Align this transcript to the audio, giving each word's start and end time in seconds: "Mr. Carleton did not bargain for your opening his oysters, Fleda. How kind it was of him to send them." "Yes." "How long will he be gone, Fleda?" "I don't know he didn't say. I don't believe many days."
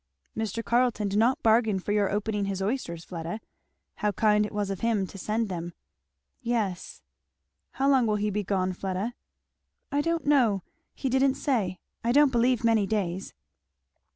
"Mr. 0.35 0.65
Carleton 0.65 1.09
did 1.09 1.19
not 1.19 1.43
bargain 1.43 1.77
for 1.77 1.91
your 1.91 2.09
opening 2.09 2.45
his 2.45 2.59
oysters, 2.59 3.05
Fleda. 3.05 3.39
How 3.97 4.11
kind 4.11 4.47
it 4.47 4.51
was 4.51 4.71
of 4.71 4.79
him 4.79 5.05
to 5.05 5.15
send 5.19 5.47
them." 5.47 5.73
"Yes." 6.41 7.03
"How 7.73 7.87
long 7.87 8.07
will 8.07 8.15
he 8.15 8.31
be 8.31 8.43
gone, 8.43 8.73
Fleda?" 8.73 9.13
"I 9.91 10.01
don't 10.01 10.25
know 10.25 10.63
he 10.95 11.07
didn't 11.07 11.35
say. 11.35 11.77
I 12.03 12.13
don't 12.13 12.31
believe 12.31 12.63
many 12.63 12.87
days." 12.87 13.35